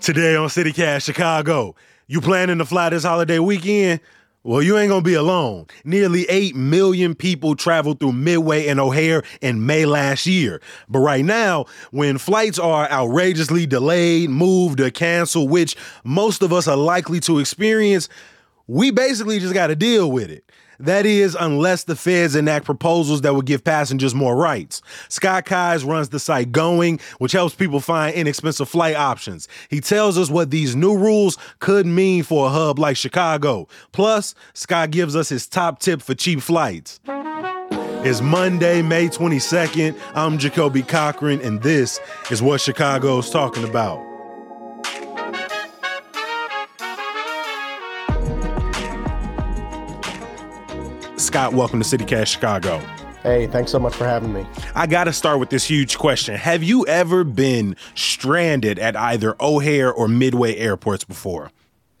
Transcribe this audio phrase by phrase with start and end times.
[0.00, 1.74] Today on CityCast Chicago,
[2.06, 4.00] you planning to fly this holiday weekend?
[4.42, 5.66] Well, you ain't gonna be alone.
[5.84, 10.62] Nearly 8 million people traveled through Midway and O'Hare in May last year.
[10.88, 16.66] But right now, when flights are outrageously delayed, moved, or canceled, which most of us
[16.66, 18.08] are likely to experience,
[18.66, 20.49] we basically just gotta deal with it.
[20.80, 24.80] That is, unless the feds enact proposals that would give passengers more rights.
[25.10, 29.46] Scott Keyes runs the site Going, which helps people find inexpensive flight options.
[29.68, 33.68] He tells us what these new rules could mean for a hub like Chicago.
[33.92, 36.98] Plus, Scott gives us his top tip for cheap flights.
[38.02, 39.94] It's Monday, May 22nd.
[40.14, 42.00] I'm Jacoby Cochran, and this
[42.30, 44.09] is what Chicago's talking about.
[51.30, 52.78] Scott, welcome to CityCast Chicago.
[53.22, 54.44] Hey, thanks so much for having me.
[54.74, 56.34] I got to start with this huge question.
[56.34, 61.52] Have you ever been stranded at either O'Hare or Midway airports before?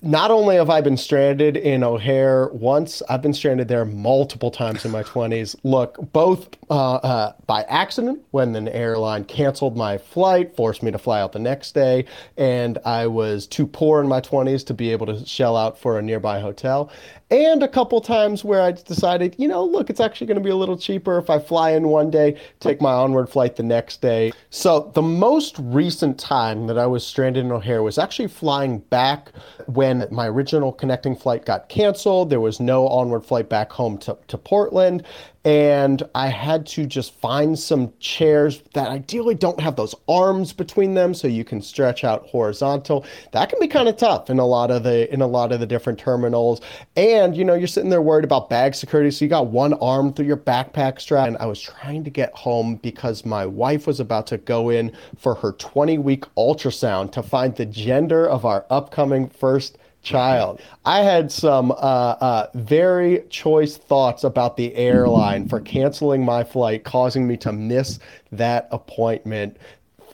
[0.02, 4.84] Not only have I been stranded in O'Hare once, I've been stranded there multiple times
[4.84, 5.56] in my 20s.
[5.62, 10.98] Look, both uh, uh, by accident when an airline canceled my flight, forced me to
[10.98, 12.06] fly out the next day,
[12.38, 15.98] and I was too poor in my 20s to be able to shell out for
[15.98, 16.90] a nearby hotel.
[17.30, 20.50] And a couple times where I decided, you know, look, it's actually going to be
[20.50, 24.00] a little cheaper if I fly in one day, take my onward flight the next
[24.00, 24.32] day.
[24.48, 29.30] So the most recent time that I was stranded in O'Hare was actually flying back
[29.66, 32.30] when my original connecting flight got canceled.
[32.30, 35.04] There was no onward flight back home to, to Portland
[35.44, 40.92] and I had to just find some chairs that ideally don't have those arms between
[40.92, 43.06] them so you can stretch out horizontal.
[43.32, 45.60] That can be kind of tough in a lot of the in a lot of
[45.60, 46.60] the different terminals.
[46.94, 50.12] And you know, you're sitting there worried about bag security, so you got one arm
[50.12, 51.26] through your backpack strap.
[51.26, 54.92] And I was trying to get home because my wife was about to go in
[55.16, 60.60] for her 20 week ultrasound to find the gender of our upcoming first child.
[60.84, 66.84] I had some uh, uh, very choice thoughts about the airline for canceling my flight,
[66.84, 67.98] causing me to miss
[68.32, 69.56] that appointment.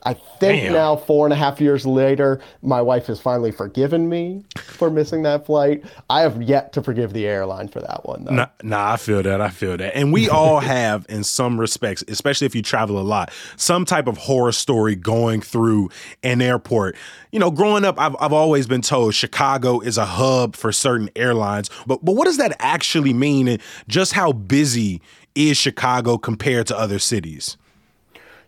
[0.03, 0.73] I think Damn.
[0.73, 5.23] now, four and a half years later, my wife has finally forgiven me for missing
[5.23, 5.83] that flight.
[6.09, 8.33] I have yet to forgive the airline for that one, though.
[8.33, 9.41] Nah, nah I feel that.
[9.41, 9.95] I feel that.
[9.95, 14.07] And we all have, in some respects, especially if you travel a lot, some type
[14.07, 15.89] of horror story going through
[16.23, 16.95] an airport.
[17.31, 21.09] You know, growing up, I've, I've always been told Chicago is a hub for certain
[21.15, 21.69] airlines.
[21.85, 23.47] But, but what does that actually mean?
[23.47, 25.01] And just how busy
[25.35, 27.57] is Chicago compared to other cities?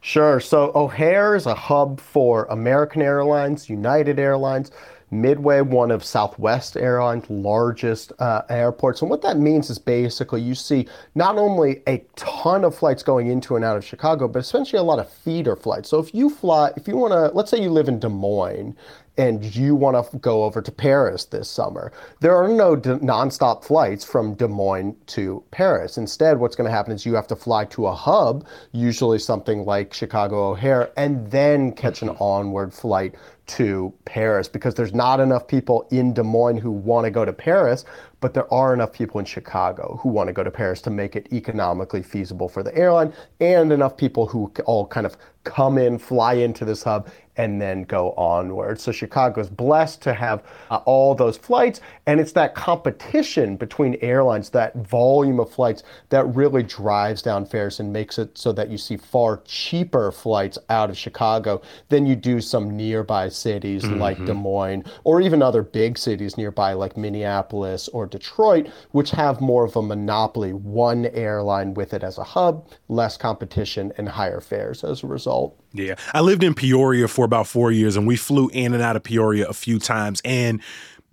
[0.02, 0.40] Sure.
[0.40, 4.72] So O'Hare is a hub for American Airlines, United Airlines,
[5.12, 9.02] Midway, one of Southwest Airlines' largest uh, airports.
[9.02, 13.28] And what that means is basically you see not only a ton of flights going
[13.28, 15.90] into and out of Chicago, but essentially a lot of feeder flights.
[15.90, 18.76] So if you fly, if you want to, let's say you live in Des Moines
[19.20, 21.92] and you want to go over to Paris this summer,
[22.22, 25.98] there are no d- nonstop flights from Des Moines to Paris.
[25.98, 29.66] Instead, what's going to happen is you have to fly to a hub, usually something
[29.66, 32.24] like Chicago O'Hare, and then catch an mm-hmm.
[32.24, 33.14] onward flight
[33.50, 37.34] to Paris because there's not enough people in Des Moines who want to go to
[37.34, 37.84] Paris,
[38.22, 41.16] but there are enough people in Chicago who want to go to Paris to make
[41.16, 45.98] it economically feasible for the airline and enough people who all kind of come in,
[45.98, 48.80] fly into this hub, and then go onward.
[48.80, 53.98] So Chicago is blessed to have uh, all those flights, and it's that competition between
[54.02, 58.70] airlines, that volume of flights, that really drives down fares and makes it so that
[58.70, 64.00] you see far cheaper flights out of Chicago than you do some nearby cities mm-hmm.
[64.00, 69.42] like Des Moines or even other big cities nearby like Minneapolis or Detroit, which have
[69.42, 74.42] more of a monopoly, one airline with it as a hub, less competition, and higher
[74.42, 75.60] fares as a result.
[75.74, 75.96] Yeah.
[76.14, 79.04] I lived in Peoria for about four years and we flew in and out of
[79.04, 80.22] Peoria a few times.
[80.26, 80.62] And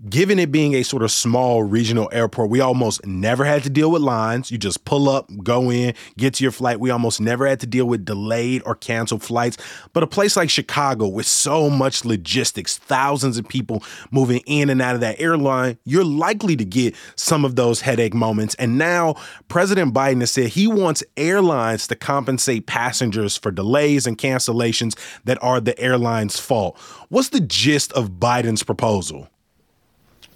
[0.08, 3.90] given it being a sort of small regional airport, we almost never had to deal
[3.90, 4.50] with lines.
[4.50, 6.80] You just pull up, go in, get to your flight.
[6.80, 9.56] We almost never had to deal with delayed or canceled flights.
[9.92, 14.82] But a place like Chicago, with so much logistics, thousands of people moving in and
[14.82, 18.54] out of that airline, you're likely to get some of those headache moments.
[18.56, 19.14] And now
[19.48, 25.42] President Biden has said he wants airlines to compensate passengers for delays and cancellations that
[25.42, 26.78] are the airline's fault.
[27.08, 29.28] What's the gist of Biden's proposal?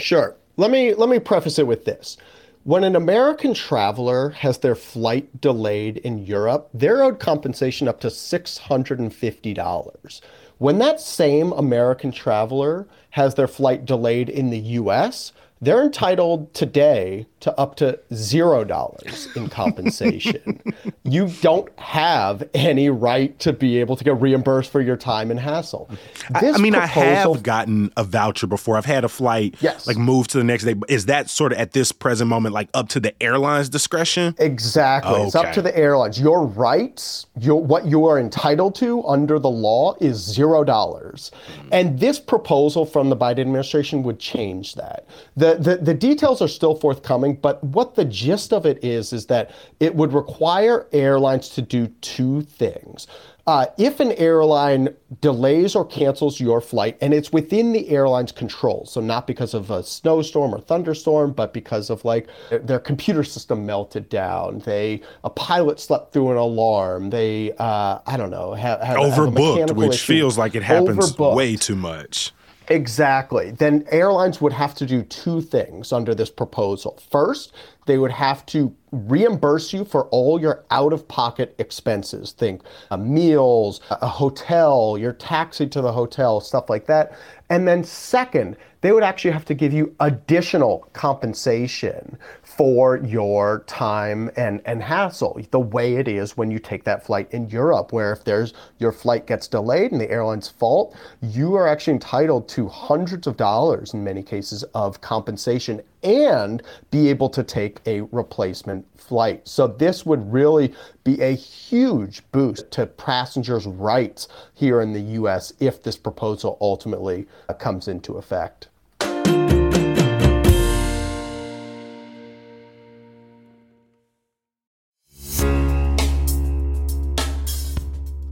[0.00, 0.36] Sure.
[0.56, 2.16] Let me let me preface it with this.
[2.64, 8.08] When an American traveler has their flight delayed in Europe, they're owed compensation up to
[8.08, 10.20] $650.
[10.58, 15.32] When that same American traveler has their flight delayed in the US,
[15.62, 20.60] they're entitled today to up to zero dollars in compensation.
[21.04, 25.40] you don't have any right to be able to get reimbursed for your time and
[25.40, 25.90] hassle.
[26.34, 28.76] I, I, mean, proposal, I have gotten a voucher before.
[28.76, 29.86] I've had a flight yes.
[29.86, 30.74] like move to the next day.
[30.88, 34.34] Is that sort of at this present moment like up to the airline's discretion?
[34.38, 35.12] Exactly.
[35.12, 35.24] Okay.
[35.24, 36.20] It's up to the airlines.
[36.20, 41.30] Your rights, your what you are entitled to under the law is zero dollars.
[41.56, 41.68] Hmm.
[41.72, 45.06] And this proposal from the Biden administration would change that.
[45.36, 49.26] The the, the, details are still forthcoming, but what the gist of it is, is
[49.26, 49.50] that
[49.80, 53.06] it would require airlines to do two things.
[53.46, 58.84] Uh, if an airline delays or cancels your flight and it's within the airline's control,
[58.86, 63.66] so not because of a snowstorm or thunderstorm, but because of like their computer system
[63.66, 68.80] melted down, they a pilot slept through an alarm, they uh, I don't know have,
[68.82, 70.12] have overbooked, have which issue.
[70.12, 71.34] feels like it happens overbooked.
[71.34, 72.32] way too much.
[72.70, 73.50] Exactly.
[73.50, 77.00] Then airlines would have to do two things under this proposal.
[77.10, 77.52] First,
[77.86, 82.30] they would have to reimburse you for all your out of pocket expenses.
[82.30, 82.62] Think
[82.92, 87.18] uh, meals, a hotel, your taxi to the hotel, stuff like that.
[87.48, 92.16] And then, second, they would actually have to give you additional compensation
[92.56, 97.28] for your time and, and hassle, the way it is when you take that flight
[97.32, 101.68] in Europe, where if there's your flight gets delayed and the airline's fault, you are
[101.68, 107.44] actually entitled to hundreds of dollars in many cases of compensation and be able to
[107.44, 109.46] take a replacement flight.
[109.46, 110.74] So this would really
[111.04, 117.26] be a huge boost to passengers' rights here in the US if this proposal ultimately
[117.58, 118.68] comes into effect.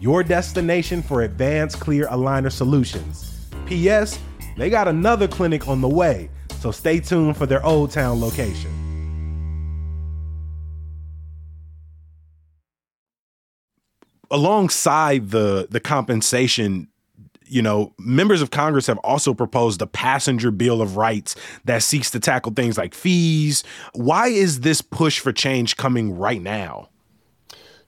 [0.00, 3.48] your destination for advanced clear aligner solutions.
[3.66, 4.18] P.S.
[4.56, 8.70] They got another clinic on the way, so stay tuned for their Old Town location.
[14.30, 16.88] Alongside the the compensation
[17.50, 22.08] you know, members of Congress have also proposed a passenger bill of rights that seeks
[22.12, 23.64] to tackle things like fees.
[23.92, 26.90] Why is this push for change coming right now?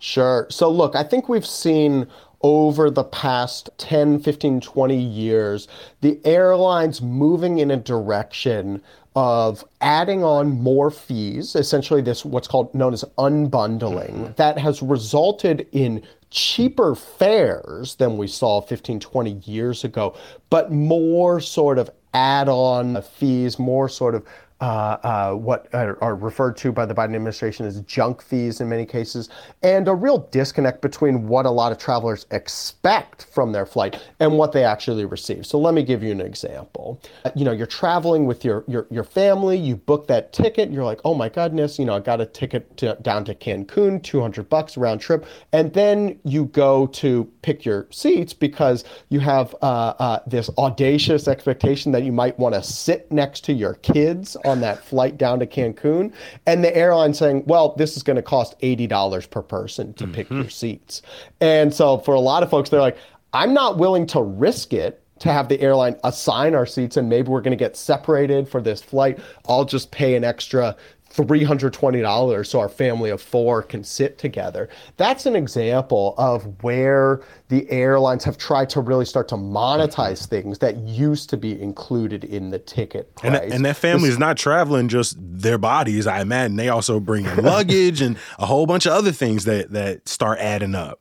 [0.02, 0.49] Sure.
[0.50, 2.09] So, look, I think we've seen
[2.42, 5.68] over the past 10, 15, 20 years
[6.00, 8.82] the airlines moving in a direction
[9.14, 14.32] of adding on more fees, essentially this what's called known as unbundling, mm-hmm.
[14.35, 20.16] that has resulted in cheaper fares than we saw 15, 20 years ago,
[20.50, 24.26] but more sort of add-on fees, more sort of
[24.62, 28.87] uh, uh, what are referred to by the Biden administration as junk fees in many
[28.87, 29.28] cases,
[29.64, 34.38] and a real disconnect between what a lot of travelers expect from their flight and
[34.38, 35.45] what they actually receive.
[35.45, 37.00] So let me give you an example.
[37.25, 40.85] Uh, you know, you're traveling with your your, your family, you book that ticket, you're
[40.85, 44.49] like, oh my goodness, you know, I got a ticket to, down to Cancun, 200
[44.49, 50.21] bucks round trip, and then you go to pick your seats because you have uh,
[50.25, 55.18] this audacious expectation that you might want to sit next to your kids that flight
[55.18, 56.12] down to Cancun,
[56.47, 60.26] and the airline saying, well, this is going to cost $80 per person to pick
[60.26, 60.42] mm-hmm.
[60.42, 61.02] your seats.
[61.40, 62.99] And so for a lot of folks, they're like,
[63.32, 67.28] I'm not willing to risk it to have the airline assign our seats and maybe
[67.28, 69.21] we're going to get separated for this flight.
[69.49, 70.76] I'll just pay an extra
[71.14, 74.69] $320 so our family of four can sit together.
[74.97, 80.59] That's an example of where the airlines have tried to really start to monetize things
[80.59, 83.42] that used to be included in the ticket price.
[83.42, 86.57] And, and that family is not traveling just their bodies, I imagine.
[86.57, 90.38] They also bring in luggage and a whole bunch of other things that, that start
[90.38, 91.00] adding up.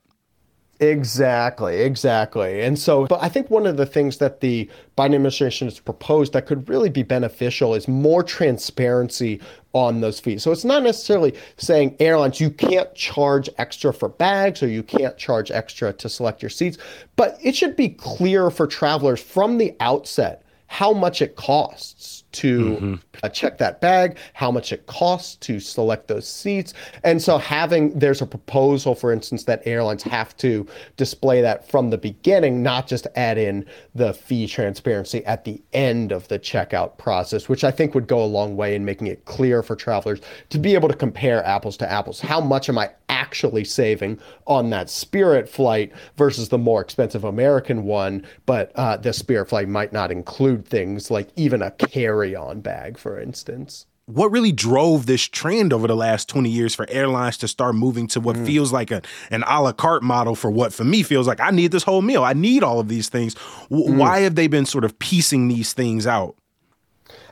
[0.82, 2.60] Exactly, exactly.
[2.62, 6.32] And so, but I think one of the things that the Biden administration has proposed
[6.32, 9.40] that could really be beneficial is more transparency
[9.74, 10.42] on those fees.
[10.42, 15.16] So it's not necessarily saying airlines, you can't charge extra for bags or you can't
[15.16, 16.78] charge extra to select your seats,
[17.14, 22.60] but it should be clear for travelers from the outset how much it costs to
[22.60, 22.94] mm-hmm.
[23.22, 26.74] uh, check that bag, how much it costs to select those seats.
[27.04, 31.90] And so having there's a proposal, for instance, that airlines have to display that from
[31.90, 36.98] the beginning, not just add in the fee transparency at the end of the checkout
[36.98, 40.20] process, which I think would go a long way in making it clear for travelers
[40.50, 42.20] to be able to compare apples to apples.
[42.20, 47.84] How much am I actually saving on that Spirit flight versus the more expensive American
[47.84, 48.26] one?
[48.46, 52.98] But uh, the Spirit flight might not include things like even a carry carry-on bag,
[52.98, 53.86] for instance.
[54.06, 58.08] What really drove this trend over the last 20 years for airlines to start moving
[58.08, 58.44] to what mm.
[58.44, 59.00] feels like a,
[59.30, 62.02] an a la carte model for what for me feels like I need this whole
[62.02, 62.24] meal.
[62.24, 63.36] I need all of these things.
[63.70, 63.96] W- mm.
[63.96, 66.36] Why have they been sort of piecing these things out?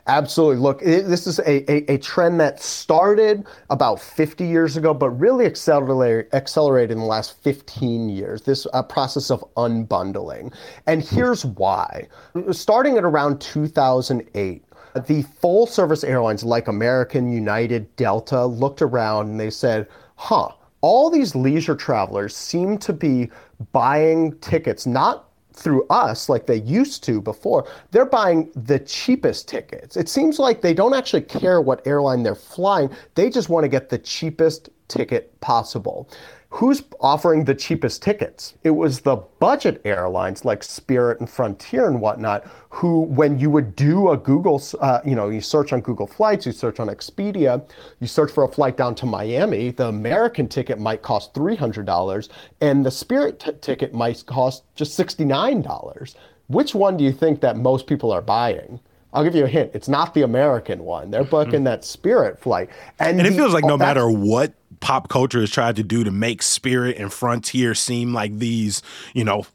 [0.07, 0.57] Absolutely.
[0.57, 5.11] Look, it, this is a, a, a, trend that started about 50 years ago, but
[5.11, 8.41] really accelerated, accelerated in the last 15 years.
[8.41, 10.53] This uh, process of unbundling.
[10.87, 12.07] And here's why.
[12.51, 14.65] Starting at around 2008,
[15.05, 20.49] the full service airlines like American, United, Delta looked around and they said, huh,
[20.81, 23.29] all these leisure travelers seem to be
[23.71, 27.67] buying tickets not through us like they used to before.
[27.91, 29.97] They're buying the cheapest tickets.
[29.97, 33.67] It seems like they don't actually care what airline they're flying, they just want to
[33.67, 36.09] get the cheapest ticket possible
[36.51, 38.55] who's offering the cheapest tickets?
[38.63, 43.73] It was the budget airlines like Spirit and Frontier and whatnot, who, when you would
[43.75, 47.67] do a Google, uh, you know, you search on Google Flights, you search on Expedia,
[48.01, 52.29] you search for a flight down to Miami, the American ticket might cost $300
[52.59, 56.15] and the Spirit t- ticket might cost just $69.
[56.47, 58.81] Which one do you think that most people are buying?
[59.13, 59.71] I'll give you a hint.
[59.73, 61.11] It's not the American one.
[61.11, 61.63] They're booking mm-hmm.
[61.65, 65.49] that Spirit flight, and, and it the, feels like no matter what pop culture has
[65.49, 68.81] tried to do to make Spirit and Frontier seem like these,
[69.13, 69.45] you know,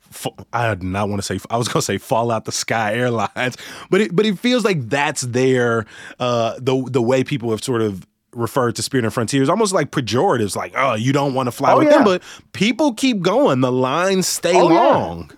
[0.52, 2.94] I do not want to say I was going to say fall out the sky
[2.94, 3.56] airlines,
[3.90, 5.86] but it, but it feels like that's their
[6.18, 9.72] uh, the the way people have sort of referred to Spirit and Frontier is almost
[9.72, 11.96] like pejoratives, like oh you don't want to fly oh, with yeah.
[11.96, 12.22] them, but
[12.52, 15.30] people keep going, the lines stay oh, long.
[15.30, 15.36] Yeah.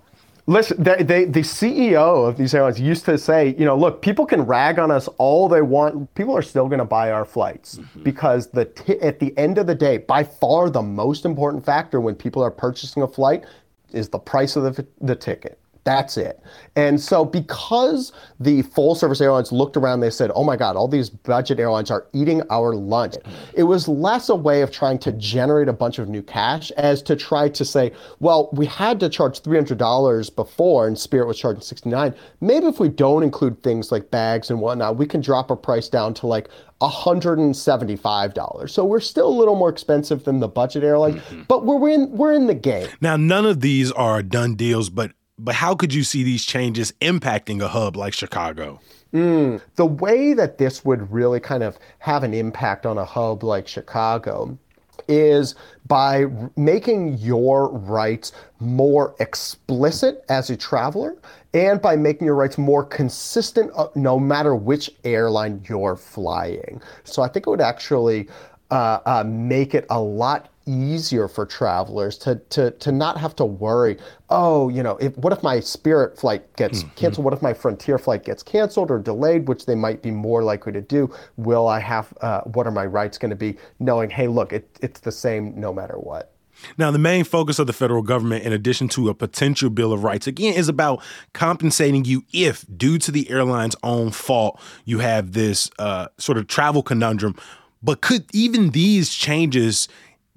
[0.49, 4.25] Listen, they, they, the CEO of these airlines used to say, you know, look, people
[4.25, 6.15] can rag on us all they want.
[6.15, 8.03] People are still going to buy our flights mm-hmm.
[8.03, 12.01] because the t- at the end of the day, by far the most important factor
[12.01, 13.45] when people are purchasing a flight
[13.93, 15.59] is the price of the, the ticket.
[15.89, 16.39] That's it.
[16.77, 20.87] And so, because the full service airlines looked around, they said, oh my God, all
[20.87, 23.15] these budget airlines are eating our lunch.
[23.55, 27.01] It was less a way of trying to generate a bunch of new cash as
[27.05, 31.63] to try to say, well, we had to charge $300 before and Spirit was charging
[31.63, 35.57] 69 Maybe if we don't include things like bags and whatnot, we can drop our
[35.57, 38.71] price down to like $175.
[38.71, 41.43] So we're still a little more expensive than the budget airlines, mm-hmm.
[41.49, 42.89] but we're in we're in the game.
[43.01, 46.93] Now none of these are done deals, but but how could you see these changes
[47.01, 48.81] impacting a hub like Chicago?
[49.13, 53.43] Mm, the way that this would really kind of have an impact on a hub
[53.43, 54.59] like Chicago
[55.07, 55.55] is
[55.87, 56.27] by
[56.57, 61.17] making your rights more explicit as a traveler
[61.55, 66.83] and by making your rights more consistent uh, no matter which airline you're flying.
[67.05, 68.29] So I think it would actually
[68.71, 73.45] uh, uh, make it a lot easier for travelers to to to not have to
[73.45, 73.97] worry.
[74.31, 76.95] Oh, you know, if, what if my Spirit flight gets mm-hmm.
[76.95, 77.25] canceled?
[77.25, 80.73] What if my Frontier flight gets canceled or delayed, which they might be more likely
[80.73, 81.13] to do?
[81.37, 82.13] Will I have?
[82.21, 83.57] Uh, what are my rights going to be?
[83.79, 86.35] Knowing, hey, look, it, it's the same no matter what.
[86.77, 90.03] Now, the main focus of the federal government, in addition to a potential Bill of
[90.03, 95.33] Rights, again, is about compensating you if, due to the airline's own fault, you have
[95.33, 97.37] this uh, sort of travel conundrum.
[97.83, 99.89] But could even these changes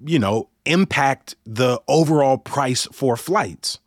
[0.04, 3.78] you know, impact the overall price for flights?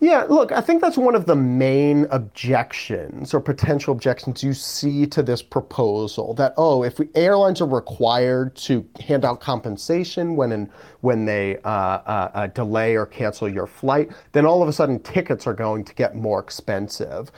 [0.00, 5.08] Yeah, look, I think that's one of the main objections or potential objections you see
[5.08, 10.52] to this proposal that, oh, if we, airlines are required to hand out compensation when,
[10.52, 14.72] in, when they uh, uh, uh, delay or cancel your flight, then all of a
[14.72, 17.32] sudden tickets are going to get more expensive.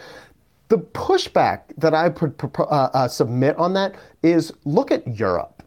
[0.68, 5.59] The pushback that I would uh, uh, submit on that is look at Europe.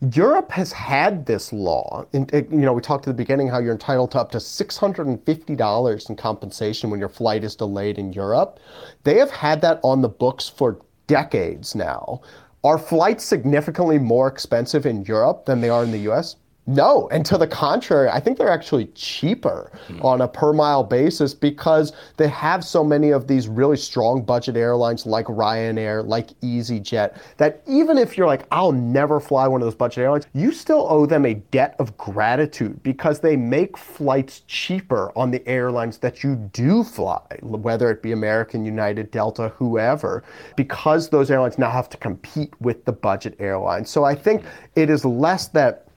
[0.00, 2.06] Europe has had this law.
[2.12, 4.38] And, uh, you know, we talked at the beginning how you're entitled to up to
[4.38, 8.60] $650 in compensation when your flight is delayed in Europe.
[9.02, 12.20] They have had that on the books for decades now.
[12.62, 16.36] Are flights significantly more expensive in Europe than they are in the US?
[16.68, 20.04] No, and to the contrary, I think they're actually cheaper mm.
[20.04, 24.54] on a per mile basis because they have so many of these really strong budget
[24.54, 29.66] airlines like Ryanair, like EasyJet, that even if you're like, I'll never fly one of
[29.66, 34.40] those budget airlines, you still owe them a debt of gratitude because they make flights
[34.46, 40.22] cheaper on the airlines that you do fly, whether it be American, United, Delta, whoever,
[40.54, 43.88] because those airlines now have to compete with the budget airlines.
[43.88, 44.44] So I think
[44.76, 45.87] it is less that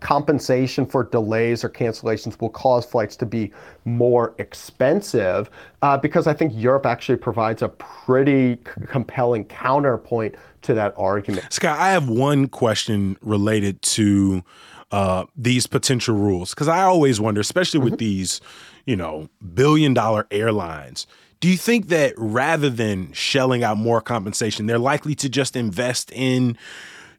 [0.00, 3.52] compensation for delays or cancellations will cause flights to be
[3.84, 5.50] more expensive
[5.82, 11.52] uh, because I think Europe actually provides a pretty c- compelling counterpoint to that argument.
[11.52, 14.42] Scott, I have one question related to
[14.90, 17.98] uh, these potential rules because I always wonder, especially with mm-hmm.
[17.98, 18.40] these,
[18.86, 21.06] you know, billion dollar airlines.
[21.40, 26.10] Do you think that rather than shelling out more compensation, they're likely to just invest
[26.12, 26.58] in,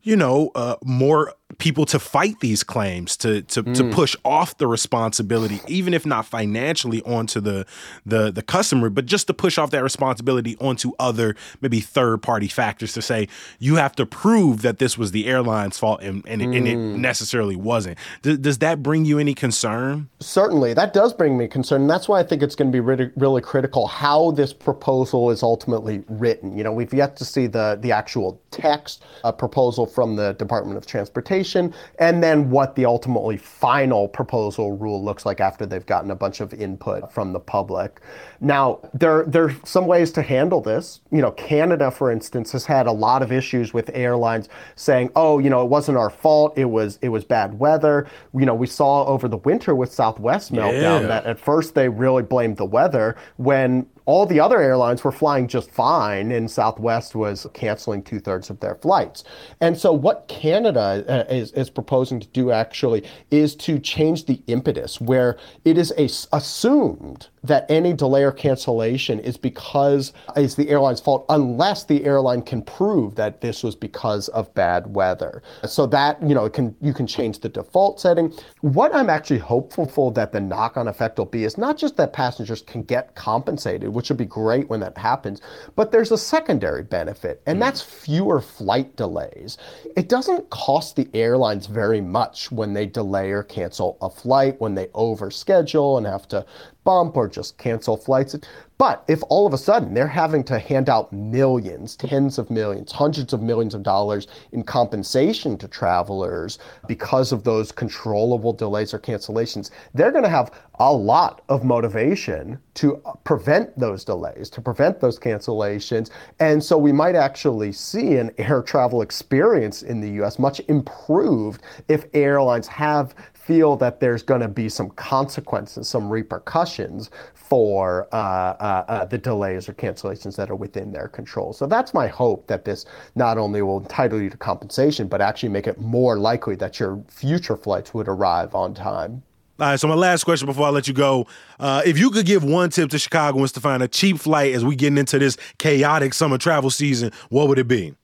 [0.04, 3.76] you know, uh, more people to fight these claims to to, mm.
[3.76, 7.66] to push off the responsibility even if not financially onto the
[8.06, 12.48] the the customer but just to push off that responsibility onto other maybe third party
[12.48, 13.28] factors to say
[13.58, 16.54] you have to prove that this was the airline's fault and, and, mm.
[16.54, 16.98] it, and it, mm.
[16.98, 21.82] necessarily wasn't does, does that bring you any concern certainly that does bring me concern
[21.82, 25.32] and that's why i think it's going to be really, really critical how this proposal
[25.32, 29.88] is ultimately written you know we've yet to see the the actual text a proposal
[29.88, 35.40] from the department of transportation and then what the ultimately final proposal rule looks like
[35.40, 38.02] after they've gotten a bunch of input from the public.
[38.42, 41.02] Now, there, there are some ways to handle this.
[41.12, 45.40] You know, Canada, for instance, has had a lot of issues with airlines saying, oh,
[45.40, 48.08] you know, it wasn't our fault, it was, it was bad weather.
[48.34, 51.08] You know, we saw over the winter with Southwest meltdown yeah.
[51.08, 55.48] that at first they really blamed the weather when all the other airlines were flying
[55.48, 59.24] just fine, and Southwest was canceling two thirds of their flights.
[59.62, 64.42] And so, what Canada uh, is, is proposing to do actually is to change the
[64.48, 70.70] impetus where it is a, assumed that any delay or cancellation is because it's the
[70.70, 75.42] airline's fault unless the airline can prove that this was because of bad weather.
[75.66, 78.34] So that, you know, can you can change the default setting.
[78.62, 82.14] What I'm actually hopeful for that the knock-on effect will be is not just that
[82.14, 85.42] passengers can get compensated, which would be great when that happens,
[85.76, 87.62] but there's a secondary benefit, and hmm.
[87.62, 89.58] that's fewer flight delays.
[89.96, 94.76] It doesn't cost the airlines very much when they delay or cancel a flight, when
[94.76, 96.46] they overschedule and have to
[96.90, 98.36] bump or just cancel flights.
[98.80, 102.92] But if all of a sudden they're having to hand out millions, tens of millions,
[102.92, 108.98] hundreds of millions of dollars in compensation to travelers because of those controllable delays or
[108.98, 115.00] cancellations, they're going to have a lot of motivation to prevent those delays, to prevent
[115.00, 116.10] those cancellations.
[116.40, 121.62] And so we might actually see an air travel experience in the US much improved
[121.88, 123.14] if airlines have
[123.50, 129.18] feel that there's going to be some consequences, some repercussions for uh, uh, uh, the
[129.18, 131.52] delays or cancellations that are within their control.
[131.52, 132.86] So that's my hope that this
[133.16, 137.04] not only will entitle you to compensation, but actually make it more likely that your
[137.08, 139.24] future flights would arrive on time.
[139.60, 141.26] All right, so my last question before I let you go.
[141.60, 144.64] Uh, if you could give one tip to Chicagoans to find a cheap flight as
[144.64, 147.96] we get into this chaotic summer travel season, what would it be?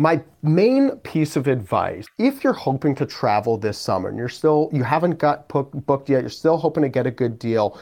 [0.00, 4.70] My main piece of advice, if you're hoping to travel this summer and you're still
[4.72, 7.76] you haven't got booked yet, you're still hoping to get a good deal,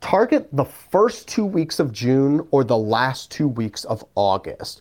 [0.00, 4.80] target the first 2 weeks of June or the last 2 weeks of August.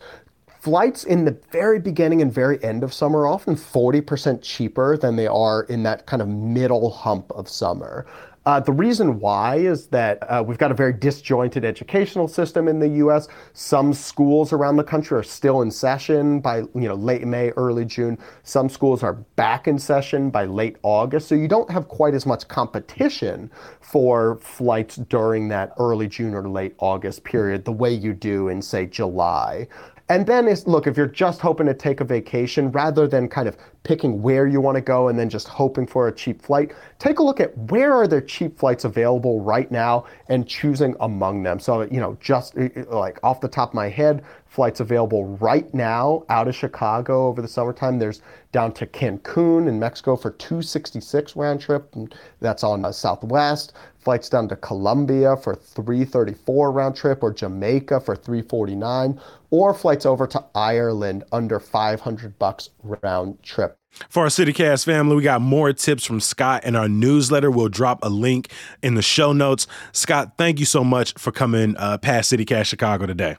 [0.59, 5.15] Flights in the very beginning and very end of summer are often 40% cheaper than
[5.15, 8.05] they are in that kind of middle hump of summer.
[8.45, 12.77] Uh, the reason why is that uh, we've got a very disjointed educational system in
[12.77, 13.27] the U.S.
[13.53, 17.85] Some schools around the country are still in session by you know late May, early
[17.85, 18.19] June.
[18.43, 21.27] Some schools are back in session by late August.
[21.27, 23.49] So you don't have quite as much competition
[23.81, 28.61] for flights during that early June or late August period the way you do in
[28.61, 29.67] say July.
[30.07, 33.47] And then is look, if you're just hoping to take a vacation rather than kind
[33.47, 36.73] of picking where you want to go and then just hoping for a cheap flight,
[36.99, 41.41] take a look at where are there cheap flights available right now and choosing among
[41.41, 41.59] them.
[41.59, 42.55] So, you know, just
[42.87, 47.41] like off the top of my head, flights available right now out of Chicago over
[47.41, 47.97] the summertime.
[47.97, 51.93] There's down to Cancun in Mexico for 266 round trip.
[51.95, 53.73] And that's on uh, Southwest.
[54.05, 60.27] Flights down to Colombia for 334 round trip or Jamaica for 349 or flights over
[60.27, 63.79] to Ireland under 500 bucks round trip.
[64.09, 67.49] For our CityCast family, we got more tips from Scott in our newsletter.
[67.49, 68.51] We'll drop a link
[68.83, 69.65] in the show notes.
[69.91, 73.37] Scott, thank you so much for coming uh, past CityCast Chicago today.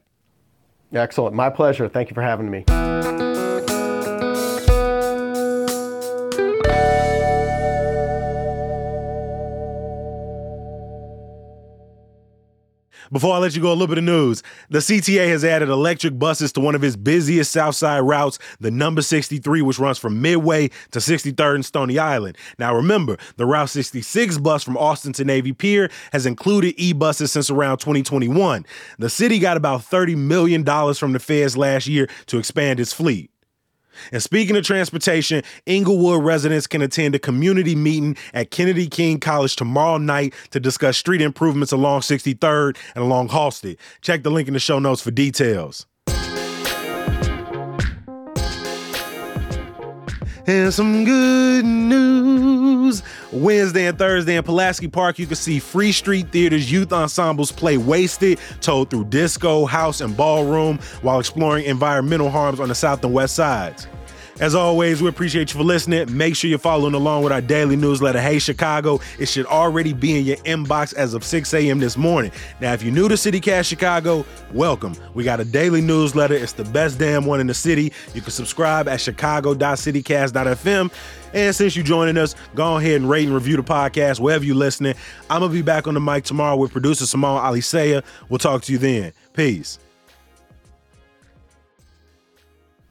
[0.92, 1.36] Excellent.
[1.36, 1.88] My pleasure.
[1.88, 2.64] Thank you for having me.
[13.12, 14.42] Before I let you go, a little bit of news.
[14.68, 19.02] The CTA has added electric buses to one of its busiest Southside routes, the number
[19.02, 22.36] 63, which runs from Midway to 63rd and Stony Island.
[22.58, 27.30] Now, remember, the Route 66 bus from Austin to Navy Pier has included e buses
[27.30, 28.66] since around 2021.
[28.98, 30.64] The city got about $30 million
[30.94, 33.30] from the feds last year to expand its fleet.
[34.12, 39.56] And speaking of transportation, Englewood residents can attend a community meeting at Kennedy King College
[39.56, 43.76] tomorrow night to discuss street improvements along 63rd and along Halsted.
[44.00, 45.86] Check the link in the show notes for details.
[50.48, 53.02] And some good news.
[53.32, 57.78] Wednesday and Thursday in Pulaski Park, you can see Free Street Theater's youth ensembles play
[57.78, 63.12] Wasted, told through disco, house, and ballroom while exploring environmental harms on the south and
[63.12, 63.88] west sides.
[64.38, 66.14] As always, we appreciate you for listening.
[66.14, 69.00] Make sure you're following along with our daily newsletter, Hey Chicago.
[69.18, 71.78] It should already be in your inbox as of 6 a.m.
[71.78, 72.30] this morning.
[72.60, 74.94] Now, if you're new to CityCast Chicago, welcome.
[75.14, 76.34] We got a daily newsletter.
[76.34, 77.94] It's the best damn one in the city.
[78.12, 80.92] You can subscribe at chicago.citycast.fm.
[81.32, 84.54] And since you're joining us, go ahead and rate and review the podcast wherever you're
[84.54, 84.96] listening.
[85.30, 88.04] I'm going to be back on the mic tomorrow with producer Simone Alicea.
[88.28, 89.12] We'll talk to you then.
[89.32, 89.78] Peace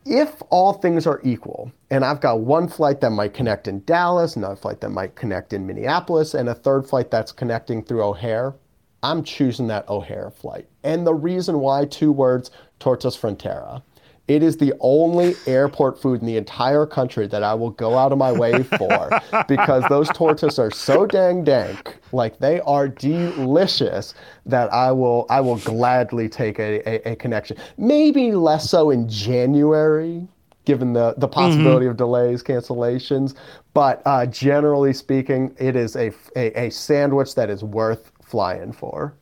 [0.05, 4.35] if all things are equal, and I've got one flight that might connect in Dallas,
[4.35, 8.53] another flight that might connect in Minneapolis, and a third flight that's connecting through O'Hare,
[9.01, 10.67] I'm choosing that O'Hare flight.
[10.83, 13.81] And the reason why, two words, Tortas Frontera.
[14.27, 18.11] It is the only airport food in the entire country that I will go out
[18.11, 24.15] of my way for because those tortas are so dang dank, like they are delicious
[24.47, 27.57] that I will I will gladly take a, a, a connection.
[27.77, 30.27] Maybe less so in January,
[30.65, 31.91] given the the possibility mm-hmm.
[31.91, 33.35] of delays, cancellations.
[33.75, 39.13] But uh, generally speaking, it is a, a, a sandwich that is worth flying for.